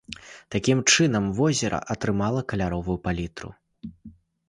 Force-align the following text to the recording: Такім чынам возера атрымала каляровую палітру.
Такім 0.55 0.81
чынам 0.93 1.27
возера 1.41 1.83
атрымала 1.97 2.45
каляровую 2.55 3.01
палітру. 3.07 3.49